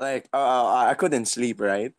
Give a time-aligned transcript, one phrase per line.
[0.00, 1.92] like uh, I couldn't sleep, right?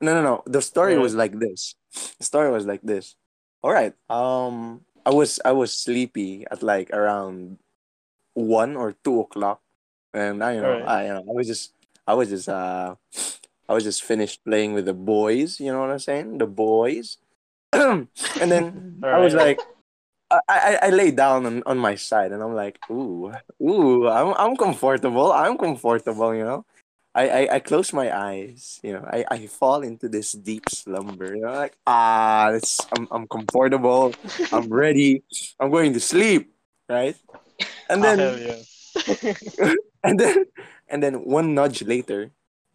[0.00, 0.42] No, no, no.
[0.46, 1.02] The story Right.
[1.02, 1.74] was like this.
[2.18, 3.16] The story was like this.
[3.62, 3.94] All right.
[4.10, 7.58] Um, I was I was sleepy at like around
[8.34, 9.62] one or two o'clock,
[10.14, 10.88] and I you know Alright.
[10.88, 11.72] I you know, I was just
[12.06, 12.96] I was just uh
[13.68, 15.60] I was just finished playing with the boys.
[15.60, 16.38] You know what I'm saying?
[16.38, 17.18] The boys,
[17.72, 19.60] and then I was like.
[20.30, 23.32] I, I, I lay down on, on my side and I'm like, ooh,
[23.62, 25.32] ooh, I'm I'm comfortable.
[25.32, 26.66] I'm comfortable, you know.
[27.16, 29.08] I, I, I close my eyes, you know.
[29.08, 31.34] I, I fall into this deep slumber.
[31.34, 34.12] You know, like ah, it's I'm I'm comfortable.
[34.52, 35.24] I'm ready.
[35.58, 36.52] I'm going to sleep,
[36.90, 37.16] right?
[37.88, 38.60] And then Hell yeah.
[40.04, 40.44] and then
[40.88, 42.32] and then one nudge later,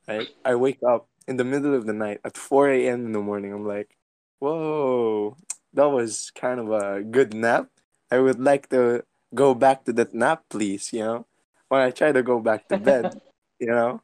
[0.08, 0.27] right?
[0.44, 3.05] I wake up in the middle of the night at 4 a.m.
[3.05, 3.54] in the morning.
[3.54, 3.96] I'm like,
[4.40, 5.38] whoa,
[5.73, 7.70] that was kind of a good nap.
[8.10, 10.91] I would like to go back to that nap, please.
[10.91, 11.26] You know,
[11.70, 13.21] when I try to go back to bed,
[13.60, 14.02] you know,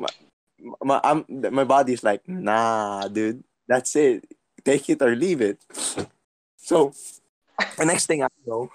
[0.00, 0.08] my
[0.82, 4.24] my I'm, my body's like, nah, dude, that's it.
[4.64, 5.60] Take it or leave it.
[6.56, 6.92] So
[7.76, 8.70] the next thing I know,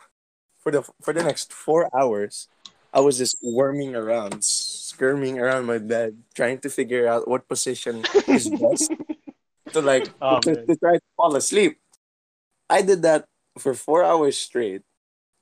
[0.61, 2.47] for the for the next four hours,
[2.93, 8.03] I was just worming around, skirming around my bed, trying to figure out what position
[8.27, 8.91] is best
[9.73, 11.77] to like Oh, to, to try to fall asleep.
[12.69, 13.25] I did that
[13.59, 14.81] for four hours straight,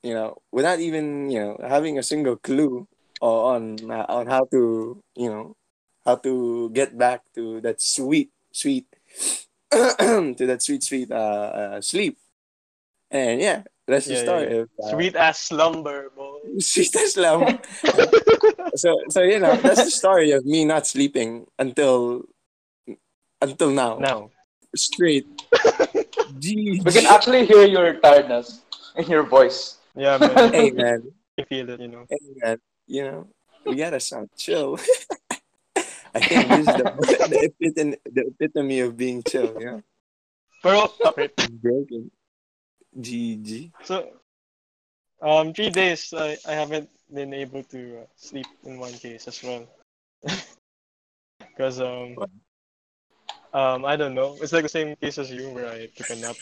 [0.02, 2.86] you know, without even you know having a single clue
[3.20, 5.56] on on how to you know
[6.04, 8.86] how to get back to that sweet sweet
[9.72, 12.18] to that sweet sweet uh, uh sleep.
[13.10, 14.44] And yeah, that's the Yeah, yeah, story.
[14.44, 14.60] yeah.
[14.62, 16.38] of, uh, Sweet ass slumber, boy.
[16.58, 17.58] Sweet as lamb.
[18.76, 22.24] so so you know that's the story of me not sleeping until
[23.40, 23.98] until now.
[23.98, 24.30] now.
[24.76, 25.26] Straight.
[26.38, 26.80] Gee.
[26.84, 28.62] We can actually hear your tiredness
[28.96, 29.78] in your voice.
[29.94, 30.52] Yeah, man.
[30.52, 31.00] Hey man,
[31.38, 32.04] I feel it, you know.
[32.10, 33.28] hey man, you know
[33.64, 34.78] we gotta sound chill.
[36.14, 36.84] I think this is the,
[37.28, 39.56] the, epitome, the epitome of being chill.
[39.58, 39.70] yeah?
[39.70, 39.82] know,
[40.62, 41.30] Pero, okay.
[41.60, 42.10] broken.
[42.98, 43.72] GG.
[43.82, 44.08] So,
[45.20, 49.42] um, three days I, I haven't been able to uh, sleep in one case as
[49.42, 49.66] well.
[51.54, 52.30] Because um, What?
[53.52, 54.36] um, I don't know.
[54.40, 56.36] It's like the same case as you, where I took a nap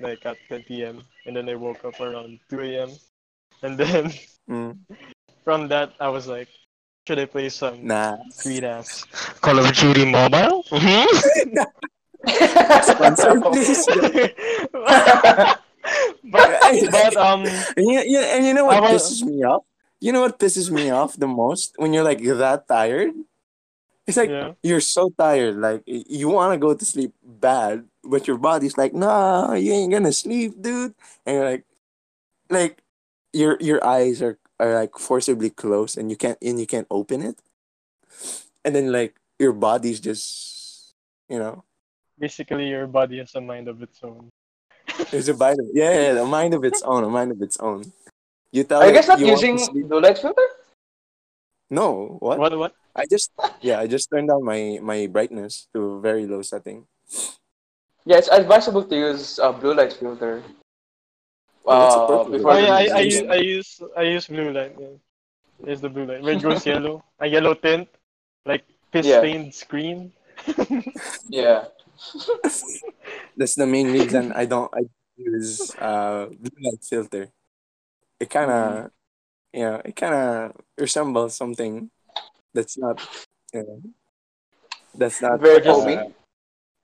[0.00, 1.02] like at 10 p.m.
[1.26, 2.90] and then I woke up around 2 a.m.
[3.62, 4.12] And then
[4.50, 4.78] Mm.
[5.44, 6.48] from that I was like,
[7.08, 8.20] should I play some Nah.
[8.28, 9.08] sweet ass
[9.40, 10.60] Call of Duty Mobile?
[12.84, 13.88] Sponsor, please.
[16.28, 16.48] but,
[16.92, 17.48] but um,
[17.80, 19.64] And you, you, and you know what I was- pisses me off?
[20.04, 23.12] You know what pisses me off the most when you're like that tired?
[24.06, 24.52] It's like yeah.
[24.62, 28.94] you're so tired, like you want to go to sleep bad, but your body's like,
[28.94, 30.94] nah, you ain't gonna sleep, dude.
[31.26, 31.64] And you're like,
[32.48, 32.82] like
[33.32, 37.22] your your eyes are, are like forcibly closed, and you can't and you can't open
[37.22, 37.38] it.
[38.64, 40.94] And then like your body's just,
[41.28, 41.64] you know,
[42.18, 44.28] Basically, your body has a mind of its own.
[45.10, 47.56] there's a mind of yeah, yeah, a mind of its own, a mind of its
[47.60, 47.84] own.
[48.50, 50.42] You tell i guess it guys not you using sleep- blue light filter?
[51.70, 52.38] No, what?
[52.38, 52.58] What?
[52.58, 52.72] What?
[52.96, 53.30] I just
[53.60, 56.86] yeah, I just turned down my my brightness to a very low setting.
[58.08, 60.42] Yeah, it's advisable to use a blue light filter.
[61.68, 64.52] Uh, purpose of before Oh yeah, I, I, use- use, I use I use blue
[64.52, 64.74] light.
[64.78, 64.96] Yeah.
[65.60, 66.22] There's the blue light.
[66.22, 67.88] Red goes yellow, a yellow tint,
[68.46, 69.20] like piss Yeah.
[69.20, 70.12] stained screen.
[71.28, 71.66] Yeah.
[73.36, 74.86] That's the main reason I don't I
[75.16, 77.28] use uh blue light filter.
[78.20, 78.90] It kind of
[79.52, 81.90] you know it kind of resembles something
[82.54, 83.02] that's not
[83.52, 83.82] you know
[84.94, 86.14] that's not Very uh, foamy.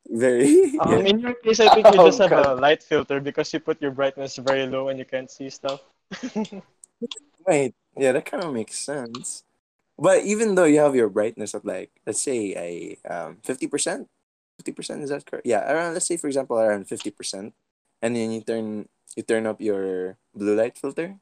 [0.09, 0.99] Very Um, yeah.
[1.11, 2.47] in your case, I think you Oh, just have God.
[2.47, 5.81] a light filter because you put your brightness very low and you can't see stuff.
[7.47, 9.45] Wait, yeah, that kind of makes sense.
[9.99, 14.09] But even though you have your brightness at like let's say a um fifty percent,
[14.59, 15.47] fifty percent is that correct?
[15.47, 17.55] Yeah, around let's say for example around fifty percent,
[18.03, 21.17] and then you turn you turn up your blue light filter,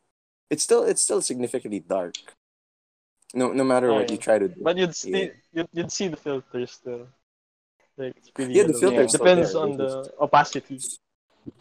[0.49, 2.15] it's still it's still significantly dark.
[3.35, 4.13] No, no matter Oh, what yeah.
[4.17, 4.61] you try to do.
[4.63, 5.29] But you'd see Yeah.
[5.53, 7.09] you'd, you'd see the filter still.
[8.03, 9.07] Like it's pretty Yeah, the filter Yeah.
[9.07, 10.79] depends there, on the opacity.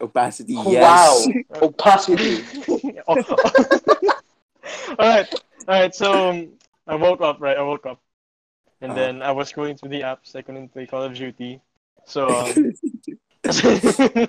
[0.00, 0.54] opacity.
[0.54, 1.14] Wow.
[1.62, 2.42] Opacity.
[3.06, 3.16] Oh.
[4.98, 5.28] all right,
[5.68, 5.94] all right.
[5.94, 6.48] So um,
[6.86, 7.56] I woke up, right?
[7.56, 8.00] I woke up,
[8.80, 9.00] and Uh-huh.
[9.00, 10.34] then I was going through the apps.
[10.34, 11.60] I couldn't play Call of Duty,
[12.06, 12.74] so um,
[13.46, 14.28] I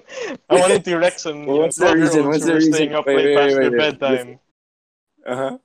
[0.50, 2.28] wanted to wreck some you know, What's the reason?
[2.28, 2.74] What's the reason?
[2.74, 3.78] staying up Wait, way wait, past wait, their wait.
[4.00, 4.40] bedtime.
[5.26, 5.58] uh huh.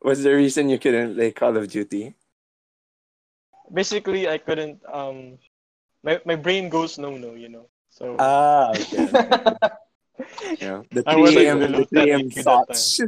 [0.00, 2.14] What's the reason you couldn't play Call of Duty?
[3.72, 4.80] Basically, I couldn't.
[4.92, 5.38] Um,
[6.02, 7.68] my my brain goes no no, you know.
[7.90, 9.08] So Ah, okay.
[10.60, 11.72] You know, the I was 3 like a.m.
[11.72, 12.30] the 3 a.m.
[12.30, 13.00] 10 IQ that thoughts.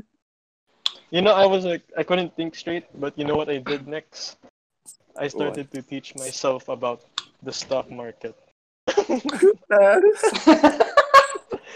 [1.11, 2.85] you know, I was like, I couldn't think straight.
[3.01, 4.37] But you know what I did next?
[5.17, 7.01] I started to teach myself about
[7.43, 8.37] the stock market.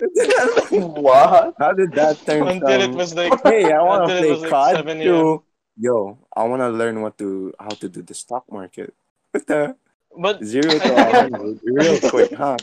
[0.71, 1.55] what?
[1.59, 4.51] How did that turn Until it was like hey, I want to play was like
[4.51, 5.09] COD 7 a.m.
[5.09, 5.43] to,
[5.77, 8.95] yo, I want to learn what to, how to do the stock market.
[9.33, 9.77] What the?
[10.17, 12.59] but Zero to hundred, real quick, huh?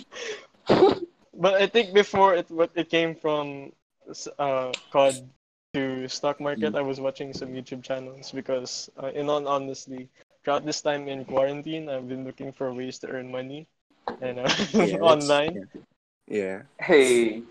[1.34, 3.72] but I think before it what it came from
[4.38, 5.26] uh COD
[5.74, 10.10] to stock market, I was watching some YouTube channels because uh, in all honestly,
[10.44, 13.68] throughout this time in quarantine, I've been looking for ways to earn money
[14.22, 15.68] and uh, Yeah, that's- online.
[16.28, 16.62] Yeah.
[16.80, 17.42] Hey.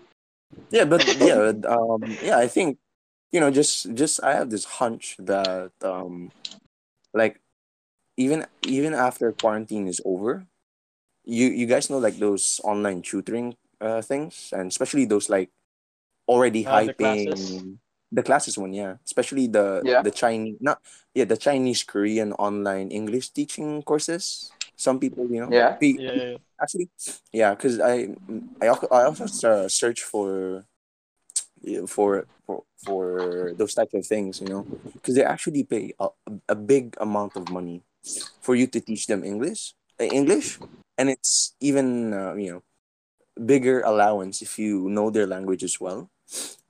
[0.71, 2.79] Yeah, but yeah, um, yeah, I think
[3.31, 6.31] you know, just just I have this hunch that um,
[7.13, 7.41] like
[8.17, 10.47] even even after quarantine is over,
[11.25, 15.51] you you guys know like those online tutoring uh things, and especially those like
[16.27, 17.65] already the hyping classes.
[18.11, 20.01] the classes one, yeah, especially the Yeah.
[20.01, 20.79] the Chinese not
[21.13, 24.53] yeah the Chinese Korean online English teaching courses.
[24.77, 25.77] Some people, you know, Yeah.
[25.79, 26.37] pe- Yeah, yeah.
[26.61, 26.89] actually
[27.33, 28.07] yeah because i
[28.61, 30.68] i also, I also uh, search for yeah,
[31.87, 34.67] for for for those types of things you know?
[34.93, 36.09] Because they actually pay a,
[36.49, 37.83] a big amount of money
[38.41, 40.59] for you to teach them english uh, english.
[40.97, 42.61] And it's even uh, you know
[43.39, 46.09] bigger allowance if you know their language as well.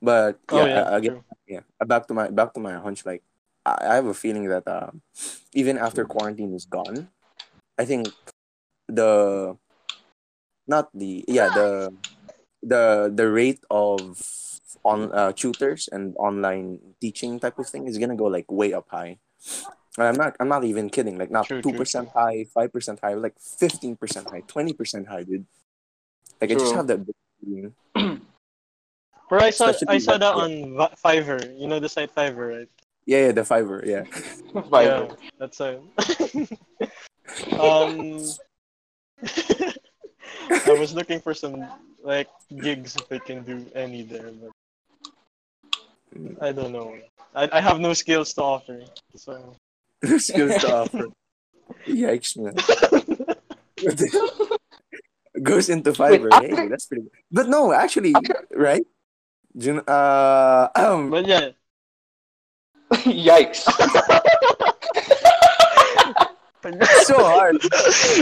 [0.02, 1.16] But yeah, Oh yeah, again
[1.48, 3.24] yeah uh, back to my back to my hunch like
[3.66, 4.92] i, I have a feeling that uh,
[5.54, 7.10] even after quarantine is gone
[7.78, 8.08] i think
[8.88, 9.58] the
[10.68, 11.94] not the yeah the
[12.62, 14.20] the the rate of
[14.84, 18.88] on uh, tutors and online teaching type of thing is gonna go like way up
[18.90, 19.18] high.
[19.98, 21.18] And I'm not I'm not even kidding.
[21.18, 25.24] Like not two percent high, five percent high, like fifteen percent high, twenty percent high,
[25.24, 25.46] dude.
[26.40, 27.74] Like I just have that big.
[29.30, 30.52] But I saw Especially I saw that- on
[30.98, 31.60] Fiverr.
[31.60, 32.70] You know the site Fiverr, right?
[33.06, 34.04] Yeah, yeah, the Fiverr, yeah.
[34.54, 35.10] Fiverr.
[35.10, 35.78] Yeah, that's a.
[37.62, 38.22] um,
[40.50, 41.66] I was looking for some
[42.04, 42.28] like
[42.58, 44.50] gigs if I can do any there, but
[46.42, 46.96] I don't know.
[47.36, 48.82] I, I have no skills to offer,
[49.16, 49.56] so.
[50.18, 51.06] Skills to offer.
[51.88, 52.56] Yikes, man.
[55.44, 56.32] Goes into Fiverr.
[56.42, 57.12] Wait, hey, that's pretty good.
[57.32, 58.14] But no, actually,
[58.56, 58.84] right?
[59.56, 61.50] Jun- uh, um, But yeah,
[63.06, 63.64] Yikes.
[67.06, 67.58] so hard.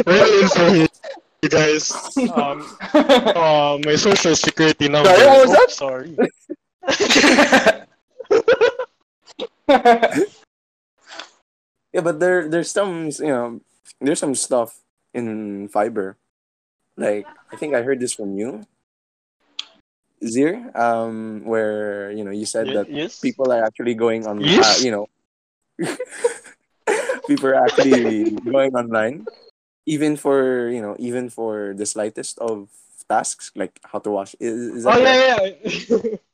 [0.05, 0.87] really sorry,
[1.41, 1.91] you guys.
[2.35, 5.09] Um, uh, my social security number.
[5.09, 5.71] Sorry, what was Oh, that?
[5.71, 6.17] Sorry.
[11.93, 13.59] Yeah, but there there's some you know
[14.01, 16.15] there's some stuff in Fiverr.
[16.97, 18.67] Like I think I heard this from you,
[20.21, 23.19] Zeer, um, where you know you said Ye- that yes.
[23.21, 25.07] people are actually going on, uh, you know,
[27.27, 29.25] people are actually going online,
[29.85, 32.69] even for you know even for the slightest of
[33.07, 34.35] tasks like how to wash.
[34.39, 36.17] Is, is that Oh yeah, yeah.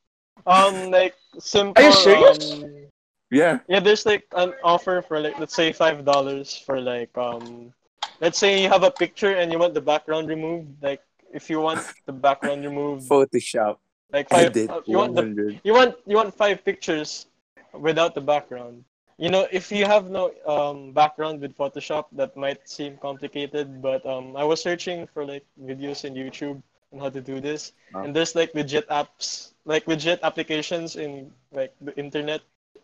[0.46, 1.82] um, like simple.
[1.82, 2.52] Are you serious?
[2.52, 2.90] Um,
[3.30, 3.58] yeah.
[3.68, 7.72] Yeah, there's like an offer for like let's say five dollars for like um
[8.20, 10.82] let's say you have a picture and you want the background removed.
[10.82, 11.02] Like
[11.32, 13.78] if you want the background removed, Photoshop
[14.12, 17.26] like five edit uh, you one want the you want you want five pictures
[17.72, 18.84] without the background.
[19.18, 24.04] You know, if you have no um background with Photoshop, that might seem complicated, but
[24.06, 26.62] um I was searching for like videos in YouTube
[26.94, 28.04] on how to do this, Wow.
[28.04, 32.40] and there's like legit apps, like legit applications in like the internet.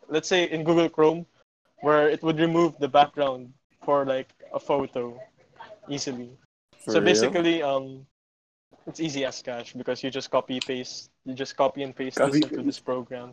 [0.09, 1.25] Let's say in Google Chrome,
[1.81, 3.52] where it would remove the background
[3.85, 5.14] for like a photo
[5.88, 6.31] easily.
[6.85, 7.05] For so real?
[7.07, 8.07] basically, um,
[8.87, 12.40] it's easy as cash because you just copy paste, you just copy and paste Copy,
[12.40, 13.31] this into this program,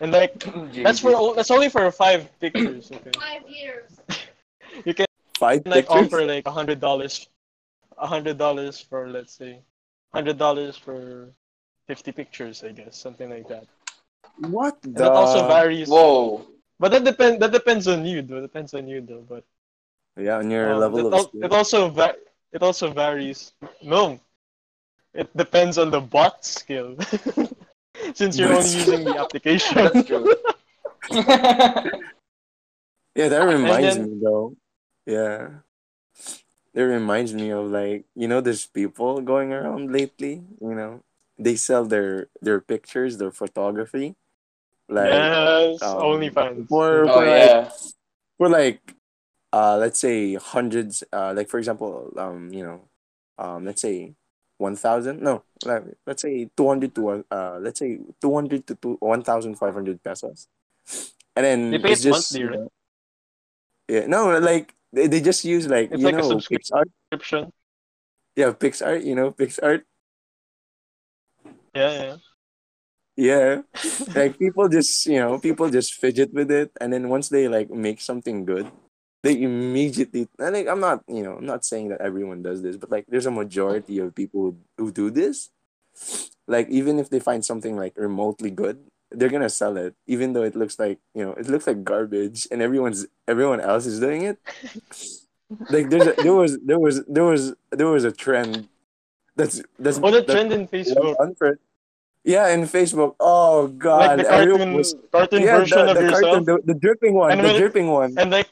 [0.00, 0.34] and like
[0.82, 2.90] that's for that's only for five pictures.
[2.90, 4.00] Okay, Five years.
[4.84, 5.06] you can
[5.38, 6.06] five like pictures.
[6.12, 7.28] offer like a hundred dollars,
[7.98, 9.60] a hundred dollars for let's say,
[10.14, 11.30] hundred dollars for
[11.86, 13.64] fifty pictures, I guess, something like that.
[14.38, 14.90] What the?
[15.06, 15.88] that also varies.
[15.88, 16.46] Whoa.
[16.78, 18.40] But that depend that depends on you, though.
[18.40, 19.24] Depends on you, though.
[19.28, 19.44] But
[20.16, 21.44] Yeah, on your um, level it, of al- skill.
[21.44, 22.16] it also va-
[22.52, 23.52] it also varies.
[23.82, 24.20] No,
[25.14, 26.96] it depends on the bot skill.
[28.14, 28.92] Since you're Bot only skill.
[28.92, 29.74] using the application.
[29.76, 30.34] That's true.
[33.16, 34.56] Yeah, that reminds then- me though.
[35.06, 35.64] Yeah.
[36.76, 41.00] That reminds me of like, you know, there's people going around lately, you know.
[41.40, 44.12] They sell their their pictures, their photography.
[44.84, 46.68] Like yes, um, OnlyFans.
[46.68, 47.70] for oh for like yeah.
[48.36, 48.94] for like
[49.56, 52.84] uh let's say hundreds uh like for example, um, you know,
[53.40, 54.12] um let's say
[54.58, 58.66] one thousand no like let's say two hundred to one uh let's say two hundred
[58.66, 60.46] to two one thousand five hundred pesos.
[61.34, 62.68] And then They pay it's just monthly, right?
[63.88, 66.40] yeah, no, like They, they just use like It's you like a know.
[66.40, 66.88] PicsArt.
[67.12, 67.52] Subscription.
[68.34, 69.04] Yeah, PicsArt.
[69.04, 69.82] You know PicsArt.
[71.74, 72.16] Yeah, yeah.
[73.16, 73.62] Yeah,
[74.14, 77.70] like people just you know people just fidget with it, and then once they like
[77.70, 78.70] make something good,
[79.22, 80.28] they immediately.
[80.38, 83.04] And like I'm not you know I'm not saying that everyone does this, but like
[83.08, 85.50] there's a majority of people who, who do this.
[86.46, 90.42] Like even if they find something like remotely good, they're gonna sell it, even though
[90.42, 94.22] it looks like you know it looks like garbage, and everyone's everyone else is doing
[94.22, 94.38] it.
[95.70, 98.66] Like there's a, there was there was there was there was a trend.
[99.36, 100.98] That's that's Oh, the that's trend in Facebook.
[101.04, 101.60] well done for-
[102.24, 103.14] Yeah, in Facebook.
[103.20, 106.22] Oh god, Like god, the everyone cartoon, was cartoon yeah, version the, of the yourself.
[106.22, 108.18] cartoon, the, the dripping one, And the when- dripping one.
[108.18, 108.50] And like,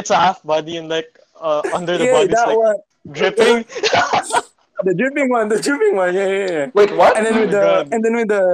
[0.00, 2.76] it's a half body and like, uh, under the yeah, body, it's that like one,
[3.12, 3.64] dripping.
[4.84, 6.14] the dripping one, the dripping one.
[6.14, 6.66] Yeah, yeah, yeah.
[6.74, 7.16] Wait, what?
[7.16, 7.88] And then with Oh my the God.
[7.94, 8.44] and then with the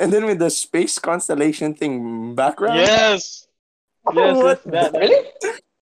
[0.00, 2.76] and then with the space constellation thing background.
[2.78, 3.46] yes.
[4.14, 4.92] Yes, What yes, that.
[4.98, 5.22] really?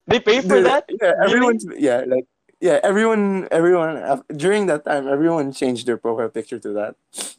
[0.07, 0.85] They pay for Dude, that?
[0.89, 1.25] Yeah, Really?
[1.29, 2.25] everyone's yeah, like
[2.59, 6.95] yeah, everyone everyone uh, during that time everyone changed their profile picture to that.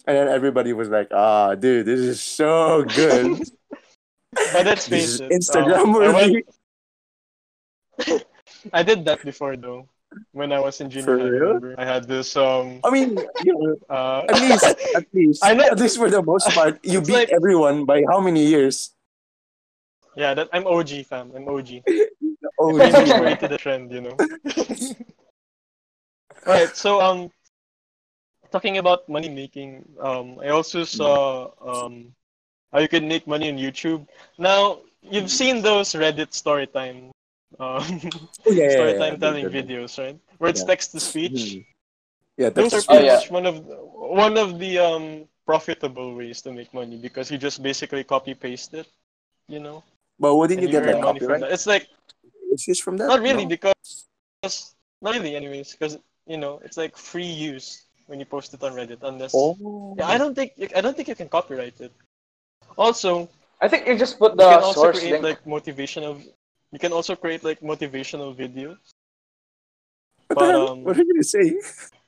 [0.06, 3.42] And then everybody was like, "Ah, dude, this is so good."
[4.52, 5.20] But let's this is.
[5.32, 6.44] Instagram um, I, worthy.
[7.98, 8.24] went,
[8.72, 9.88] I did that before though.
[10.32, 11.40] When I was in junior For high, real?
[11.60, 11.74] remember?
[11.78, 14.64] I had this um I mean, you know, uh at least
[14.96, 15.64] at least I know.
[15.64, 18.94] at least for the most part, you beat like- everyone by how many years?
[20.16, 21.30] yeah, that I'm OG fam.
[21.36, 21.84] I'm OG.
[22.58, 23.18] Oh, Maybe yeah.
[23.20, 24.16] created a trend, you know.
[26.46, 27.30] Alright, so um
[28.50, 32.14] talking about money making, um I also saw um
[32.72, 34.06] how you can make money on YouTube.
[34.38, 37.12] Now you've seen those Reddit story time
[37.58, 37.80] um
[38.46, 39.56] Oh, yeah, yeah, story yeah, time yeah, telling yeah.
[39.62, 40.18] videos, right?
[40.38, 40.66] Where it's Yeah.
[40.68, 41.32] text to speech.
[41.32, 41.66] Mhm.
[42.36, 43.76] Yeah, Those are that's Oh, pretty much one of the,
[44.22, 45.04] one of the um
[45.46, 48.86] profitable ways to make money because you just basically copy paste it,
[49.48, 49.82] you know.
[50.20, 51.40] But wouldn't and you get earn like money from copyright?
[51.48, 51.52] that.
[51.56, 51.88] It's like
[52.52, 53.08] Issues from that?
[53.08, 53.48] not really No?
[53.56, 58.62] because not really anyways because you know it's like free use when you post it
[58.62, 59.94] on Reddit unless Oh.
[59.98, 61.92] yeah, I don't think I don't think you can copyright it.
[62.76, 63.28] Also,
[63.60, 65.24] I think you just put the you the can also source create link.
[65.24, 66.22] like motivational.
[66.72, 68.78] You can also create like motivational videos.
[70.28, 70.68] What, But, the hell?
[70.68, 71.56] um, what are you gonna say?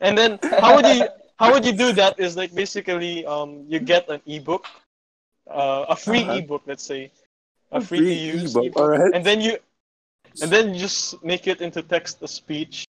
[0.01, 2.21] And then how would you how would you do that?
[2.21, 4.67] Is like basically um you get an ebook,
[5.49, 6.39] uh, a free Uh-huh.
[6.45, 7.11] ebook, let's say,
[7.73, 9.57] a free, to use ebook, ebook, and then you
[10.43, 12.85] and then you just make it into text to speech,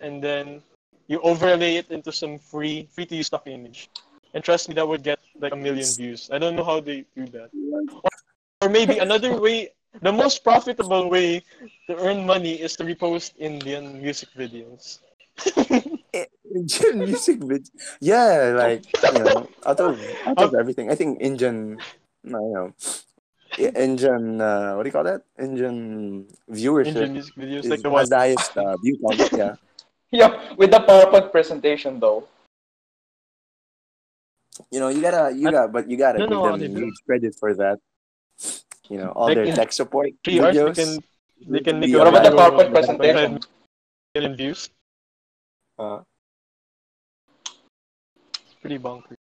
[0.00, 0.62] and then
[1.06, 3.90] you overlay it into some free free to use stock image.
[4.34, 6.30] And trust me, that would get like a million views.
[6.30, 7.50] I don't know how they do that.
[8.62, 9.72] Or maybe another way,
[10.02, 11.42] the most profitable way
[11.88, 15.00] to earn money is to repost Indian music videos.
[16.44, 17.70] Indian music video.
[18.00, 21.78] Yeah, like you know, out of out of everything, I think Indian,
[22.24, 22.68] no, you know,
[23.76, 24.40] Indian.
[24.40, 25.22] Uh, what do you call that?
[25.38, 29.20] Indian viewership Indian music videos, like the the highest uh, view count.
[29.32, 29.54] Yeah,
[30.10, 32.24] Yeah, with the PowerPoint presentation though.
[34.70, 37.34] you know, you gotta, you got, but you gotta don't give how them huge credit
[37.38, 37.78] for that.
[38.88, 40.74] You know, all Like their in tech support Three hours, they videos.
[40.74, 40.90] can
[41.52, 43.30] they can make The What about the PowerPoint like presentation?
[43.40, 43.48] 25
[44.14, 44.70] million views.
[45.78, 46.00] Uh,
[48.60, 49.16] Pretty bonkers.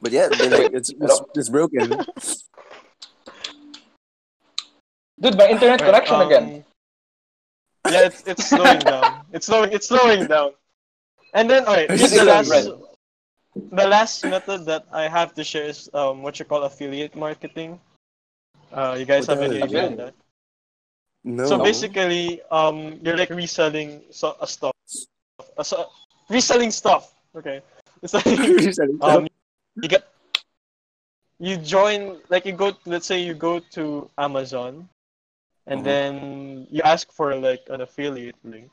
[0.00, 1.88] but yeah, like, it's, it's it's broken.
[5.20, 6.64] Dude, my internet Right, connection um, again.
[7.88, 9.24] Yeah, it's it's slowing down.
[9.32, 9.72] It's slowing.
[9.72, 10.50] It's slowing down.
[11.34, 12.50] And then, alright, this is the last.
[12.50, 12.66] red.
[13.54, 17.80] The last method that I have to share is um what you call affiliate marketing.
[18.72, 20.14] Uh, you guys What have any idea on that?
[21.24, 21.46] No.
[21.46, 24.74] So basically, um, you're like reselling so, a stuff,
[25.56, 25.88] a, so,
[26.28, 27.14] reselling stuff.
[27.36, 27.62] Okay,
[28.02, 29.26] it's like reselling um,
[29.82, 30.04] you get
[31.38, 34.88] you join like you go let's say you go to Amazon
[35.66, 35.84] and Mhm.
[35.84, 38.70] then you ask for like an affiliate link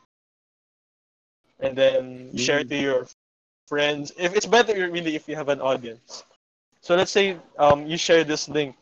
[1.59, 3.07] and then you share it to your
[3.71, 6.23] friends if it's better really if you have an audience
[6.81, 8.75] so let's say um you share this link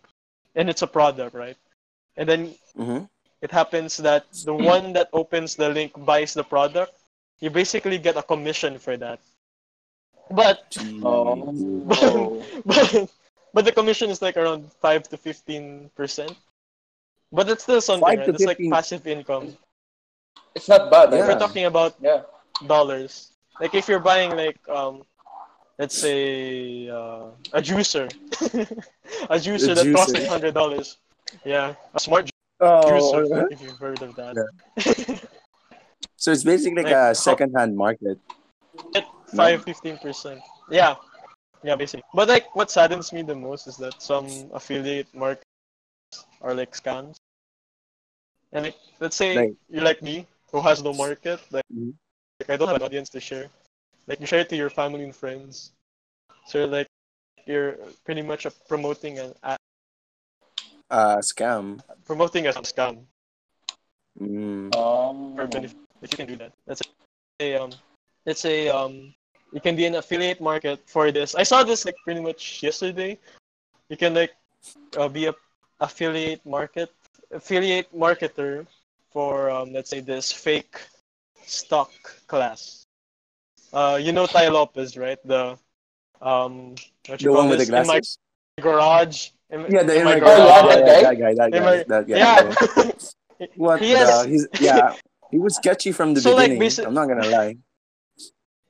[0.56, 1.58] and it's a product right
[2.18, 2.42] and then
[2.76, 3.04] hmm
[3.42, 6.94] it happens that the one that opens the link buys the product
[7.40, 9.20] you basically get a commission for that
[10.32, 11.40] but Oh.
[12.66, 13.10] but,
[13.54, 16.36] but the commission is like around 5 to 15 percent
[17.32, 18.26] but it's still something right?
[18.26, 19.58] to it's like passive income
[20.56, 21.14] It's not bad.
[21.14, 21.28] Yeah.
[21.28, 22.22] we're talking about yeah.
[22.68, 25.04] dollars like if you're buying like um
[25.78, 28.06] let's say uh, a juicer
[29.30, 30.20] a juicer A that costs juicer.
[30.20, 30.98] like hundred dollars
[31.46, 32.30] yeah a smart
[32.62, 33.52] Oh, juicer alright.
[33.52, 34.36] if you've heard of that
[36.18, 38.18] so it's basically like, Like, a second-hand market.
[38.94, 40.96] Get 5 15 percent yeah
[41.64, 45.46] yeah basically but like what saddens me the most is that some affiliate markets
[46.42, 47.16] are like scams
[48.52, 51.94] And like, let's say Like- you're like me, who has no market, like, Mhm.
[52.40, 53.48] Like I don't have an audience to share.
[54.08, 55.72] Like you share it to your family and friends.
[56.48, 56.88] So like
[57.46, 59.58] you're pretty much a promoting an a
[60.90, 61.80] Uh, scam.
[62.06, 63.06] promoting a scam
[64.20, 64.76] Mm.
[64.76, 65.78] Um, for benefit.
[66.02, 66.82] If you can do that, that's
[67.40, 67.72] a um,
[68.26, 69.14] let's say um,
[69.54, 71.36] you can be an affiliate market for this.
[71.36, 73.18] I saw this like pretty much yesterday.
[73.88, 74.36] You can like
[74.98, 75.36] uh, be a
[75.80, 76.92] affiliate market
[77.32, 78.68] affiliate marketer
[79.14, 80.76] for um, let's say this fake
[81.50, 81.92] stock
[82.28, 82.86] class.
[83.74, 85.20] Uh, you know Tai Lopez, right?
[85.26, 85.58] The
[86.22, 86.76] um,
[87.08, 87.82] what you The call one with the this?
[87.82, 88.02] In my
[88.62, 89.30] garage.
[89.50, 90.38] In, Yeah, the in my in my garage.
[90.38, 90.64] garage.
[90.64, 91.34] Oh, Yeah, that yeah, that guy.
[91.34, 91.60] That guy.
[91.60, 92.18] my- That guy.
[92.18, 92.56] yeah.
[93.56, 94.26] What He the?
[94.28, 94.96] He's yeah.
[95.32, 96.62] He was sketchy from the So, like, beginning.
[96.68, 97.56] basi- I'm not gonna lie.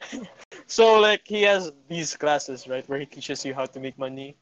[0.67, 4.35] So like he has these classes, right, where he teaches you how to make money.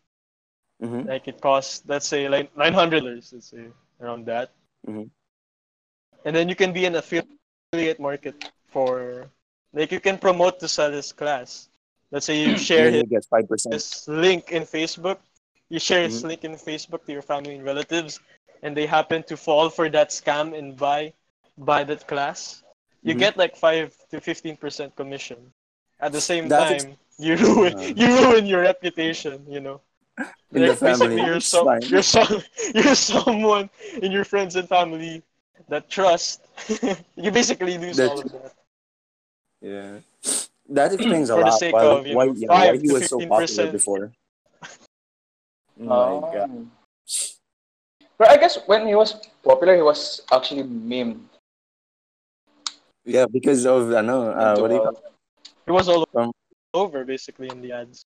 [0.82, 4.52] hmm Like it costs, let's say, like nine hundred dollars, let's say, around that.
[4.88, 5.10] Mhm.
[6.26, 7.37] And then you can be an affiliate
[8.00, 9.28] market for,
[9.74, 11.68] like, you can promote to sell his class.
[12.12, 13.74] Let's say you share his, gets five percent.
[13.74, 15.18] his link in Facebook.
[15.70, 16.28] You share his Mhm.
[16.30, 18.20] link in Facebook to your family and relatives,
[18.64, 21.12] and they happen to fall for that scam and buy
[21.58, 22.64] buy that class.
[23.04, 23.20] You Mhm.
[23.20, 25.52] get like five to fifteen percent commission.
[26.00, 27.82] At the same That's ex- time, you ruin Uh.
[28.00, 29.44] you ruin your reputation.
[29.50, 29.82] You know.
[30.56, 31.26] In Like, basically, family.
[31.28, 32.24] you're so you're so
[32.74, 33.70] you're someone
[34.02, 35.22] in your friends and family
[35.70, 36.42] that trust.
[37.16, 38.54] you basically lose all of that.
[39.62, 40.00] Yeah.
[40.70, 42.82] That explains a For the lot sake why, of, you why, know, yeah, why 5
[42.82, 43.72] he was so popular 15%.
[43.72, 44.12] before.
[45.82, 46.68] Oh my god.
[48.18, 51.30] But I guess when he was popular, he was actually meme.
[53.06, 55.02] Yeah, because of I know uh, what do you call
[55.68, 56.32] It was all Um,
[56.74, 58.04] over basically in the ads.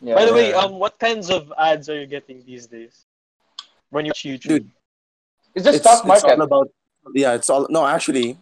[0.00, 0.14] Yeah.
[0.14, 3.04] By the way, um, what kinds of ads are you getting these days?
[3.90, 4.70] When you watch YouTube, Dude,
[5.56, 6.68] it's the it's, stock it's all about
[7.14, 8.36] yeah, it's all no actually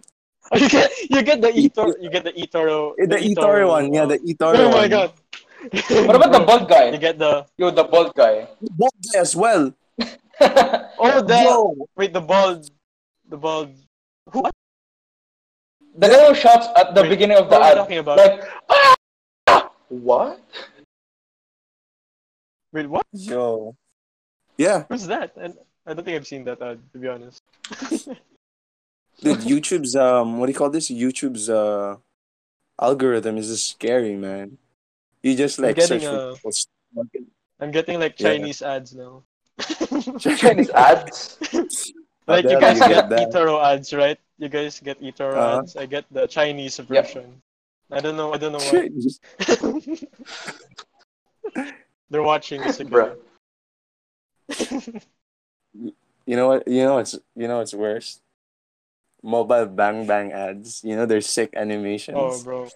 [0.60, 4.18] you get you get the eToro, you get the eToro, the, eToro one, yeah, the
[4.18, 4.90] eToro oh my one.
[4.90, 5.10] god!
[6.06, 6.90] What about the bald guy?
[6.92, 8.46] You get the Yo, the bald guy.
[8.60, 9.72] Both as well.
[11.00, 12.68] oh the Yo, wait the bald
[13.26, 13.72] the bald
[14.30, 14.52] who what?
[15.96, 17.76] The guy who shouts at the Wait, beginning of the what are you ad.
[17.80, 18.18] talking about?
[18.18, 20.44] Like, "Ah!" what?
[22.72, 23.06] Wait what?
[23.12, 23.74] yo,
[24.58, 25.32] yeah, Who's that?
[25.40, 25.54] And
[25.86, 27.42] I don't think I've seen that ad to be honest.
[29.20, 29.40] dude.
[29.40, 30.90] YouTube's um, what do you call this?
[30.90, 31.96] YouTube's uh,
[32.80, 34.58] algorithm is just scary, man.
[35.22, 36.50] You just I'm like getting search for...
[37.60, 38.32] I'm getting like Yeah.
[38.32, 39.22] Chinese ads now.
[40.18, 41.38] Chinese ads.
[42.26, 43.28] Like you guys you get get that?
[43.28, 44.18] eToro ads, right?
[44.38, 45.58] You guys get eToro Uh-huh.
[45.60, 45.76] ads.
[45.76, 47.42] I get the Chinese version.
[47.92, 48.32] I don't know.
[48.32, 48.88] I don't know why.
[52.08, 53.20] They're watching this again.
[55.76, 55.92] Bruh.
[56.26, 56.66] You know what?
[56.68, 58.20] You know it's you know it's worse?
[59.22, 60.82] Mobile bang bang ads.
[60.84, 62.16] You know, they're sick animations.
[62.16, 62.68] Oh, bro.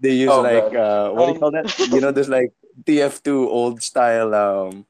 [0.00, 0.76] They use Oh, like God.
[0.76, 1.78] uh, what do you Um, call that?
[1.90, 2.52] you know, there's like
[2.84, 4.86] TF2 old style um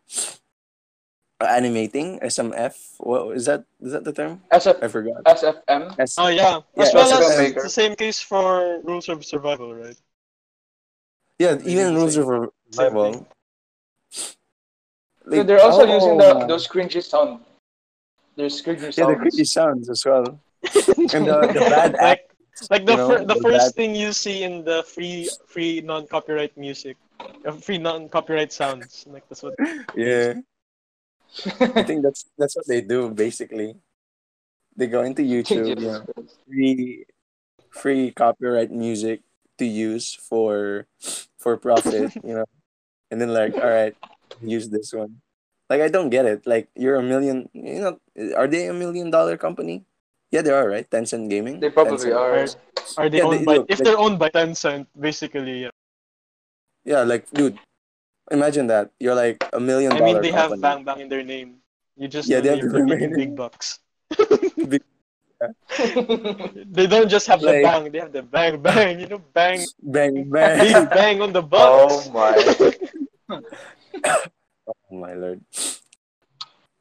[1.40, 2.94] animating SMF.
[2.98, 3.64] What is that?
[3.80, 4.42] Is that the term?
[4.52, 5.24] SF, I forgot.
[5.24, 5.98] SFM.
[5.98, 6.60] S- Oh yeah.
[6.76, 7.54] Yeah, As well that's as Filmmaker.
[7.54, 9.96] it's the same case for Rules of Survival, right?
[11.38, 12.26] yeah, They even rules of
[12.70, 13.12] survival.
[13.12, 13.26] thing.
[15.30, 17.40] So they're also oh, using the those cringy sound.
[18.38, 19.18] There's cringy yeah, the sounds.
[19.18, 20.38] creepy sounds as well.
[21.11, 22.31] And the, the bad act.
[22.70, 24.87] like like the you know, fir- the the first bad- thing you see in the
[24.87, 29.05] free free non copyright music, uh, free non copyright sounds.
[29.11, 29.59] Like that's what.
[29.98, 30.38] Yeah,
[31.59, 33.74] I think that's that's what they do basically.
[34.79, 36.07] They go into YouTube, you know,
[36.46, 37.07] free
[37.74, 39.27] free copyright music
[39.59, 40.87] to use for
[41.42, 42.46] for profit, you know,
[43.11, 43.98] and then like, all right,
[44.40, 45.18] use this one.
[45.68, 46.46] Like I don't get it.
[46.46, 48.00] Like you're a million, you know,
[48.37, 49.85] are they a million dollar company?
[50.31, 50.88] Yeah, they are, right?
[50.88, 51.61] Tencent Gaming.
[51.61, 52.16] They probably Tencent.
[52.16, 52.48] are.
[52.96, 53.54] Are they Yeah, owned they- by?
[53.61, 55.74] look, if like- they're owned by Tencent, basically, yeah.
[56.85, 57.59] Yeah, like dude,
[58.31, 60.57] imagine that you're like a million I mean, they have.
[60.61, 61.61] Bang Bang in their name.
[61.96, 63.33] You just Yeah, they have they're the making name.
[63.33, 63.81] big bucks.
[64.68, 64.85] Big-
[66.72, 68.98] They don't just have the bang; they have the bang bang.
[68.98, 70.87] You know, bang, Bang big bang.
[70.98, 72.35] bang on the oh my.
[74.68, 75.40] Oh my lord.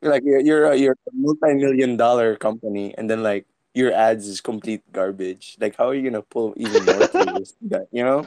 [0.01, 4.41] Like you're you're a, you're a multi-million dollar company, and then like your ads is
[4.41, 5.57] complete garbage.
[5.59, 7.55] Like how are you gonna pull even more viewers?
[7.69, 8.25] That you know,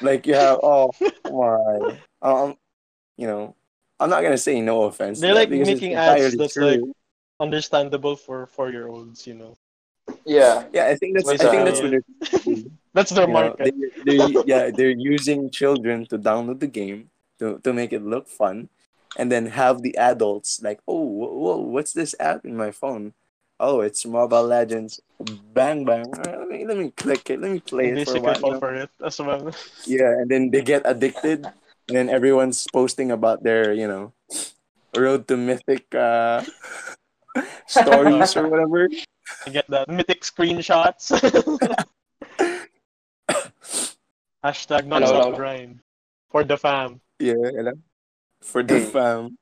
[0.00, 0.90] like you have oh
[1.30, 2.56] my um,
[3.16, 3.54] you know,
[3.98, 5.20] I'm not gonna say no offense.
[5.20, 6.64] They're like making ads that's true.
[6.64, 6.80] like
[7.40, 9.26] understandable for four year olds.
[9.26, 9.56] You know,
[10.24, 10.64] Yeah.
[10.72, 10.86] yeah.
[10.86, 13.74] I think that's I think that's what they're that's their you know, market.
[14.04, 17.09] they, they, yeah, they're using children to download the game
[17.40, 18.68] to, to make it look fun,
[19.16, 23.12] and then have the adults like, oh, whoa, whoa, what's this app in my phone?
[23.58, 25.00] Oh, it's Mobile Legends.
[25.52, 26.08] Bang bang.
[26.24, 27.44] Let me let me click it.
[27.44, 28.32] Let me play it for a while.
[28.32, 28.58] you fall know?
[28.58, 29.52] for it as well.
[29.84, 34.16] Yeah, and then they get addicted, and then everyone's posting about their, you know,
[34.96, 36.40] road to mythic uh,
[37.66, 38.88] stories or whatever.
[39.44, 39.92] I get that.
[39.92, 41.12] Mythic screenshots.
[44.44, 45.80] Hashtag not non-stop grind.
[46.32, 47.00] For the fam.
[47.20, 47.74] Yeah, you know,
[48.42, 49.38] for the fam.